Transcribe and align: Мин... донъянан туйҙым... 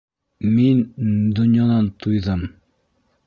Мин... 0.53 0.79
донъянан 1.39 1.91
туйҙым... 2.05 2.47